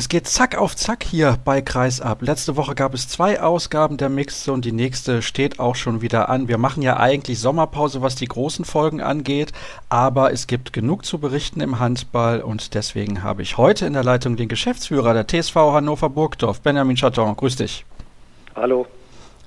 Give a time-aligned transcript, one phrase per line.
[0.00, 2.22] Es geht zack auf zack hier bei Kreisab.
[2.22, 6.30] Letzte Woche gab es zwei Ausgaben der Mixte und die nächste steht auch schon wieder
[6.30, 6.48] an.
[6.48, 9.52] Wir machen ja eigentlich Sommerpause, was die großen Folgen angeht,
[9.90, 14.02] aber es gibt genug zu berichten im Handball und deswegen habe ich heute in der
[14.02, 17.36] Leitung den Geschäftsführer der TSV Hannover Burgdorf, Benjamin Chaton.
[17.36, 17.84] Grüß dich.
[18.56, 18.86] Hallo.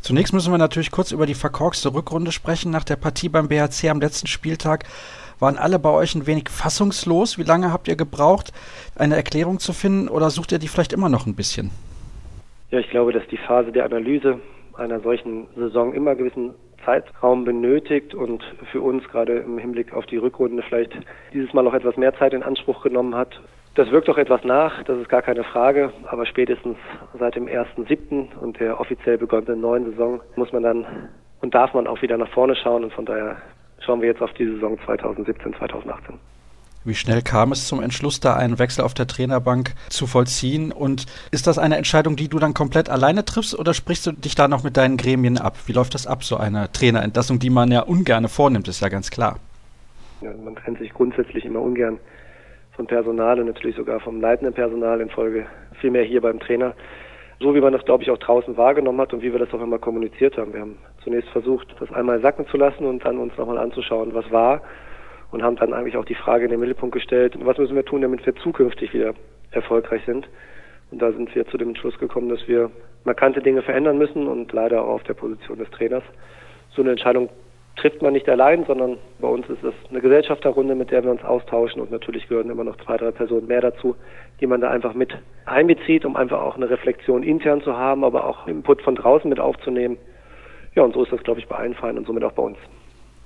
[0.02, 3.90] Zunächst müssen wir natürlich kurz über die verkorkste Rückrunde sprechen nach der Partie beim BHC
[3.90, 4.86] am letzten Spieltag
[5.44, 7.38] waren alle bei euch ein wenig fassungslos?
[7.38, 8.52] Wie lange habt ihr gebraucht,
[8.96, 11.70] eine Erklärung zu finden oder sucht ihr die vielleicht immer noch ein bisschen?
[12.71, 14.39] Ja, ich glaube, dass die Phase der Analyse
[14.75, 20.18] einer solchen Saison immer gewissen Zeitraum benötigt und für uns gerade im Hinblick auf die
[20.18, 20.93] Rückrunde vielleicht
[21.33, 23.39] dieses Mal auch etwas mehr Zeit in Anspruch genommen hat.
[23.75, 26.78] Das wirkt doch etwas nach, das ist gar keine Frage, aber spätestens
[27.19, 28.36] seit dem 1.7.
[28.39, 30.86] und der offiziell begonnenen neuen Saison muss man dann
[31.41, 33.38] und darf man auch wieder nach vorne schauen und von daher
[33.86, 36.16] schauen wir jetzt auf die Saison 2017, 2018.
[36.86, 40.73] Wie schnell kam es zum Entschluss, da einen Wechsel auf der Trainerbank zu vollziehen?
[40.73, 44.36] Und ist das eine Entscheidung, die du dann komplett alleine triffst oder sprichst du dich
[44.36, 45.55] da noch mit deinen Gremien ab?
[45.66, 49.11] Wie läuft das ab, so eine Trainerentlassung, die man ja ungern vornimmt, ist ja ganz
[49.11, 49.39] klar.
[50.21, 51.99] Ja, man trennt sich grundsätzlich immer ungern
[52.75, 55.45] vom Personal und natürlich sogar vom leitenden Personal in Folge
[55.80, 56.73] vielmehr hier beim Trainer
[57.43, 59.61] so wie man das, glaube ich, auch draußen wahrgenommen hat und wie wir das auch
[59.61, 60.53] immer kommuniziert haben.
[60.53, 64.29] Wir haben zunächst versucht, das einmal sacken zu lassen und dann uns nochmal anzuschauen, was
[64.31, 64.61] war
[65.31, 68.01] und haben dann eigentlich auch die Frage in den Mittelpunkt gestellt, was müssen wir tun,
[68.01, 69.13] damit wir zukünftig wieder
[69.51, 70.27] erfolgreich sind.
[70.91, 72.69] Und da sind wir zu dem Entschluss gekommen, dass wir
[73.03, 76.03] markante Dinge verändern müssen und leider auch auf der Position des Trainers.
[76.69, 77.29] So eine Entscheidung
[77.75, 81.23] trifft man nicht allein, sondern bei uns ist es eine Gesellschafterrunde, mit der wir uns
[81.23, 83.95] austauschen und natürlich gehören immer noch zwei, drei Personen mehr dazu,
[84.39, 88.27] die man da einfach mit einbezieht, um einfach auch eine Reflexion intern zu haben, aber
[88.27, 89.97] auch Input von draußen mit aufzunehmen.
[90.75, 92.57] Ja, und so ist das, glaube ich, bei allen Vereinen und somit auch bei uns.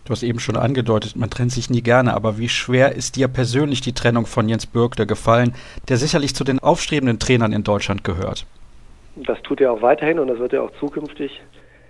[0.06, 3.28] Du hast eben schon angedeutet, man trennt sich nie gerne, aber wie schwer ist dir
[3.28, 5.54] persönlich die Trennung von Jens Bürkle gefallen,
[5.90, 8.46] der sicherlich zu den aufstrebenden Trainern in Deutschland gehört?
[9.18, 11.42] Das tut er auch weiterhin und das wird er auch zukünftig.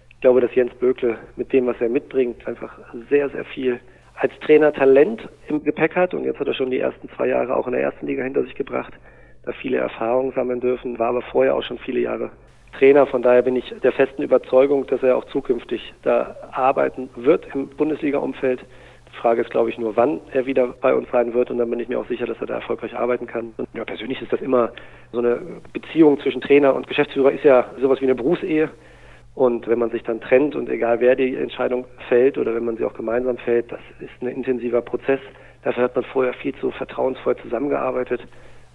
[0.10, 2.72] Ich glaube, dass Jens Bökle mit dem, was er mitbringt, einfach
[3.08, 3.80] sehr, sehr viel
[4.16, 6.16] als Trainer Talent im Gepäck hat.
[6.16, 8.44] Und jetzt hat er schon die ersten zwei Jahre auch in der ersten Liga hinter
[8.44, 8.94] sich gebracht,
[9.44, 12.32] da viele Erfahrungen sammeln dürfen, war aber vorher auch schon viele Jahre
[12.74, 13.08] Trainer.
[13.08, 17.68] Von daher bin ich der festen Überzeugung, dass er auch zukünftig da arbeiten wird im
[17.70, 18.62] Bundesliga-Umfeld.
[18.62, 21.50] Die Frage ist, glaube ich, nur, wann er wieder bei uns sein wird.
[21.50, 23.54] Und dann bin ich mir auch sicher, dass er da erfolgreich arbeiten kann.
[23.58, 24.72] Und ja, persönlich ist das immer
[25.12, 25.40] so eine
[25.74, 28.70] Beziehung zwischen Trainer und Geschäftsführer ist ja sowas wie eine Berufsehe.
[29.34, 32.76] Und wenn man sich dann trennt und egal wer die Entscheidung fällt oder wenn man
[32.76, 35.20] sie auch gemeinsam fällt, das ist ein intensiver Prozess.
[35.64, 38.22] Dafür hat man vorher viel zu vertrauensvoll zusammengearbeitet.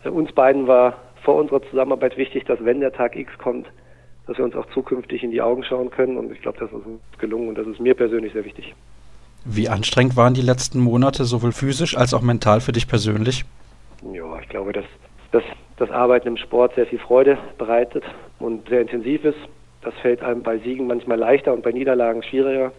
[0.04, 3.68] Äh, uns beiden war vor unserer Zusammenarbeit wichtig, dass wenn der Tag X kommt,
[4.26, 6.16] dass wir uns auch zukünftig in die Augen schauen können.
[6.16, 8.74] Und ich glaube, das ist uns gelungen und das ist mir persönlich sehr wichtig.
[9.44, 13.44] Wie anstrengend waren die letzten Monate, sowohl physisch als auch mental für dich persönlich?
[14.12, 14.84] Ja, ich glaube, dass,
[15.32, 15.42] dass
[15.76, 18.04] das Arbeiten im Sport sehr viel Freude bereitet
[18.38, 19.38] und sehr intensiv ist.
[19.82, 22.72] Das fällt einem bei Siegen manchmal leichter und bei Niederlagen schwieriger.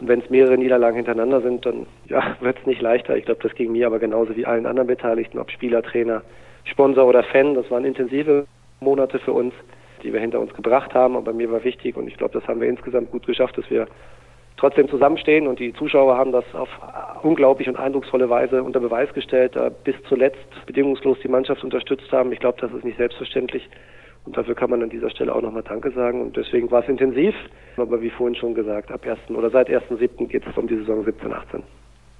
[0.00, 3.16] Und wenn es mehrere Niederlagen hintereinander sind, dann ja, wird es nicht leichter.
[3.16, 6.22] Ich glaube, das ging mir aber genauso wie allen anderen Beteiligten, ob Spieler, Trainer,
[6.64, 7.54] Sponsor oder Fan.
[7.54, 8.46] Das waren intensive
[8.80, 9.54] Monate für uns,
[10.02, 11.16] die wir hinter uns gebracht haben.
[11.16, 13.86] Aber mir war wichtig und ich glaube, das haben wir insgesamt gut geschafft, dass wir
[14.56, 16.68] trotzdem zusammenstehen und die Zuschauer haben das auf
[17.22, 22.30] unglaublich und eindrucksvolle Weise unter Beweis gestellt, bis zuletzt bedingungslos die Mannschaft unterstützt haben.
[22.32, 23.68] Ich glaube, das ist nicht selbstverständlich.
[24.26, 26.20] Und dafür kann man an dieser Stelle auch nochmal Danke sagen.
[26.20, 27.34] Und deswegen war es intensiv.
[27.78, 29.18] Aber wie vorhin schon gesagt, ab 1.
[29.30, 30.28] oder seit 1.7.
[30.28, 31.62] geht es um die Saison 17, 18.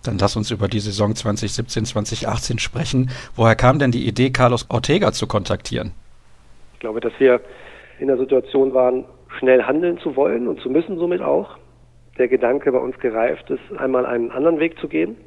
[0.02, 3.10] Dann lass uns über die Saison 2017, 2018 sprechen.
[3.36, 5.92] Woher kam denn die Idee, Carlos Ortega zu kontaktieren?
[6.80, 7.42] Ich glaube, dass wir
[7.98, 9.04] in der Situation waren,
[9.38, 11.58] schnell handeln zu wollen und zu müssen somit auch.
[12.16, 15.18] Der Gedanke bei uns gereift ist, einmal einen anderen Weg zu gehen.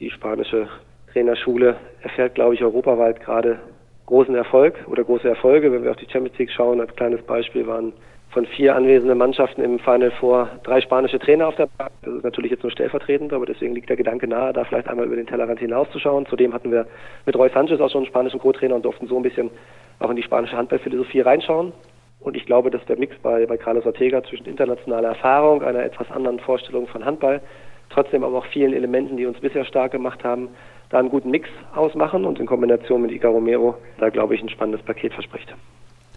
[0.00, 0.66] Die spanische
[1.12, 3.58] Trainerschule erfährt, glaube ich, europaweit gerade
[4.06, 5.70] großen Erfolg oder große Erfolge.
[5.70, 7.92] Wenn wir auf die Champions League schauen, als kleines Beispiel waren
[8.30, 11.90] von vier anwesenden Mannschaften im Final Four drei spanische Trainer auf der Bank.
[12.00, 15.04] Das ist natürlich jetzt nur stellvertretend, aber deswegen liegt der Gedanke nahe, da vielleicht einmal
[15.04, 16.24] über den Tellerrand hinauszuschauen.
[16.24, 16.86] Zudem hatten wir
[17.26, 19.50] mit Roy Sanchez auch schon einen spanischen Co-Trainer und durften so ein bisschen
[19.98, 21.72] auch in die spanische Handballphilosophie reinschauen.
[22.20, 26.10] Und ich glaube, dass der Mix bei, bei Carlos Ortega zwischen internationaler Erfahrung, einer etwas
[26.10, 27.42] anderen Vorstellung von Handball,
[27.90, 30.48] trotzdem aber auch vielen Elementen, die uns bisher stark gemacht haben,
[30.90, 34.48] da einen guten Mix ausmachen und in Kombination mit Ica Romero da, glaube ich, ein
[34.48, 35.54] spannendes Paket verspricht.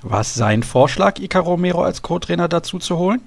[0.03, 3.21] War es sein Vorschlag, Ica Romero als Co-Trainer dazu zu holen?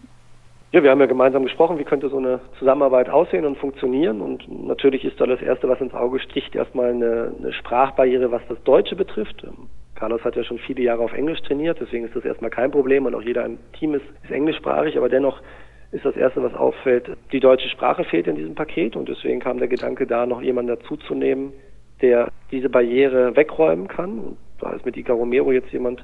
[0.72, 4.20] Ja, wir haben ja gemeinsam gesprochen, wie könnte so eine Zusammenarbeit aussehen und funktionieren.
[4.20, 8.42] Und natürlich ist da das Erste, was ins Auge sticht, erstmal eine, eine Sprachbarriere, was
[8.48, 9.44] das Deutsche betrifft.
[10.00, 13.04] Carlos hat ja schon viele Jahre auf Englisch trainiert, deswegen ist das erstmal kein Problem
[13.04, 15.42] und auch jeder im Team ist, ist englischsprachig, aber dennoch
[15.92, 19.58] ist das Erste, was auffällt, die deutsche Sprache fehlt in diesem Paket und deswegen kam
[19.58, 21.52] der Gedanke da, noch jemanden dazuzunehmen,
[22.00, 24.38] der diese Barriere wegräumen kann.
[24.58, 26.02] Da ist mit Ica Romero jetzt jemand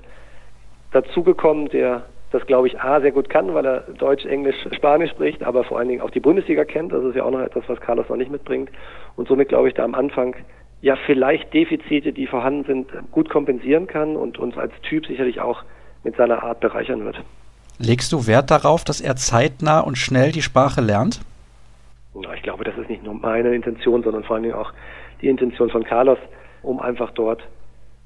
[0.93, 5.43] dazugekommen, der das, glaube ich, A, sehr gut kann, weil er Deutsch, Englisch, Spanisch spricht,
[5.43, 6.93] aber vor allen Dingen auch die Bundesliga kennt.
[6.93, 8.69] Das ist ja auch noch etwas, was Carlos noch nicht mitbringt.
[9.15, 10.37] Und somit, glaube ich, da am Anfang
[10.83, 15.63] ja vielleicht Defizite, die vorhanden sind, gut kompensieren kann und uns als Typ sicherlich auch
[16.05, 17.23] mit seiner Art bereichern wird.
[17.79, 21.21] Legst du Wert darauf, dass er zeitnah und schnell die Sprache lernt?
[22.35, 24.73] Ich glaube, das ist nicht nur meine Intention, sondern vor allen Dingen auch
[25.21, 26.19] die Intention von Carlos,
[26.63, 27.43] um einfach dort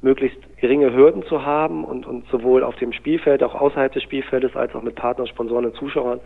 [0.03, 4.57] möglichst geringe Hürden zu haben und, und sowohl auf dem Spielfeld, auch außerhalb des Spielfeldes,
[4.57, 6.21] als auch mit Partnern, Sponsoren und Zuschauern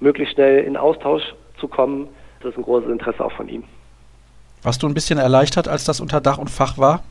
[0.00, 1.22] möglichst schnell in Austausch
[1.58, 2.08] zu kommen.
[2.40, 3.64] Das ist ein großes Interesse auch von ihm.
[4.62, 7.02] Warst du ein bisschen erleichtert, als das unter Dach und Fach war?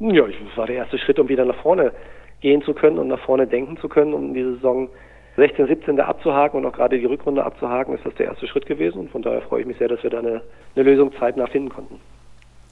[0.00, 1.92] Ja, das war der erste Schritt, um wieder nach vorne
[2.40, 4.88] gehen zu können und nach vorne denken zu können, um die Saison
[5.36, 8.66] 16, 17 da abzuhaken und auch gerade die Rückrunde abzuhaken, ist das der erste Schritt
[8.66, 8.98] gewesen.
[8.98, 10.42] Und von daher freue ich mich sehr, dass wir da eine,
[10.74, 12.00] eine Lösung zeitnah finden konnten.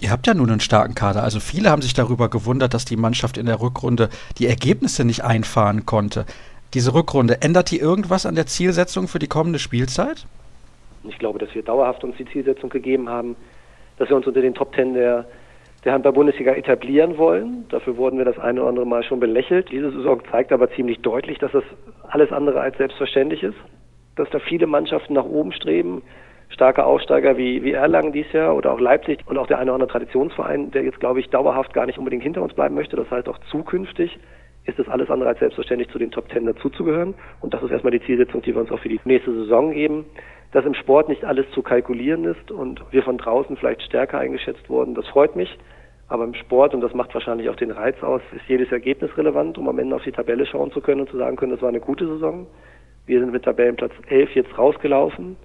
[0.01, 1.23] Ihr habt ja nun einen starken Kader.
[1.23, 4.09] Also viele haben sich darüber gewundert, dass die Mannschaft in der Rückrunde
[4.39, 6.27] die Ergebnisse nicht einfahren konnte.
[6.75, 10.27] Diese Rückrunde, ändert die irgendwas an der Zielsetzung für die kommende Spielzeit?
[11.05, 13.37] Ich glaube, dass wir dauerhaft uns die Zielsetzung gegeben haben,
[14.03, 15.27] dass wir uns unter den Top Ten der,
[15.85, 17.67] der Handball-Bundesliga etablieren wollen.
[17.69, 19.71] Dafür wurden wir das eine oder andere Mal schon belächelt.
[19.71, 21.63] Diese Saison zeigt aber ziemlich deutlich, dass das
[22.09, 23.55] alles andere als selbstverständlich ist,
[24.17, 26.03] dass da viele Mannschaften nach oben streben
[26.49, 29.75] starke Aufsteiger wie, wie Erlangen dieses Jahr oder auch Leipzig und auch der eine oder
[29.75, 32.97] andere Traditionsverein, der jetzt, glaube ich, dauerhaft gar nicht unbedingt hinter uns bleiben möchte.
[32.97, 34.19] Das heißt, auch zukünftig
[34.65, 37.15] ist es alles andere als selbstverständlich, zu den Top Ten dazuzugehören.
[37.41, 40.07] Und das ist erstmal die Zielsetzung, die wir uns auch für die nächste Saison geben.
[40.53, 44.69] Dass im Sport nicht alles zu kalkulieren ist und wir von draußen vielleicht stärker eingeschätzt
[44.69, 45.59] wurden, das freut mich.
[46.09, 49.57] Aber im Sport, und das macht wahrscheinlich auch den Reiz aus, ist jedes Ergebnis relevant,
[49.57, 51.71] um am Ende auf die Tabelle schauen zu können und zu sagen können, das war
[51.71, 52.47] eine gute Saison.
[53.07, 55.37] Wir sind mit Tabellenplatz 11 jetzt rausgelaufen.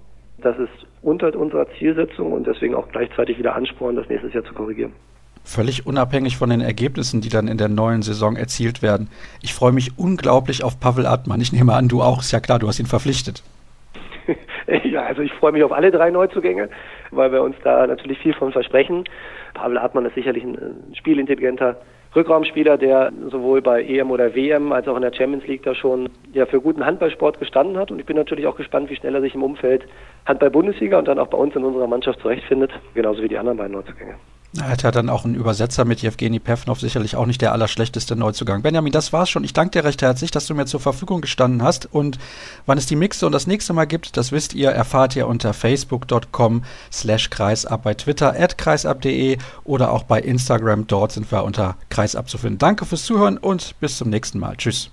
[0.42, 4.52] Das ist unter unserer Zielsetzung und deswegen auch gleichzeitig wieder anspornen, das nächstes Jahr zu
[4.52, 4.92] korrigieren.
[5.42, 9.08] Völlig unabhängig von den Ergebnissen, die dann in der neuen Saison erzielt werden.
[9.40, 11.40] Ich freue mich unglaublich auf Pavel Atman.
[11.40, 12.20] Ich nehme an, du auch.
[12.20, 13.42] Ist ja klar, du hast ihn verpflichtet.
[14.84, 16.68] ja, also ich freue mich auf alle drei Neuzugänge,
[17.10, 19.04] weil wir uns da natürlich viel von versprechen.
[19.54, 21.76] Pavel Atman ist sicherlich ein spielintelligenter
[22.14, 26.08] Rückraumspieler, der sowohl bei EM oder WM als auch in der Champions League da schon
[26.32, 27.90] ja für guten Handballsport gestanden hat.
[27.90, 29.86] Und ich bin natürlich auch gespannt, wie schnell er sich im Umfeld
[30.26, 33.72] Handball-Bundesliga und dann auch bei uns in unserer Mannschaft zurechtfindet, genauso wie die anderen beiden
[33.72, 34.16] Neuzugänge.
[34.56, 38.16] Er hat ja dann auch einen Übersetzer mit Jewgeni Pevnov, sicherlich auch nicht der allerschlechteste
[38.16, 38.62] Neuzugang.
[38.62, 39.44] Benjamin, das war's schon.
[39.44, 41.86] Ich danke dir recht herzlich, dass du mir zur Verfügung gestanden hast.
[41.92, 42.18] Und
[42.64, 45.52] wann es die Mixe und das nächste Mal gibt, das wisst ihr, erfahrt ihr unter
[45.52, 50.86] facebook.com slash kreisab, bei Twitter at kreisab.de oder auch bei Instagram.
[50.86, 52.58] Dort sind wir unter kreisab zu finden.
[52.58, 54.56] Danke fürs Zuhören und bis zum nächsten Mal.
[54.56, 54.90] Tschüss.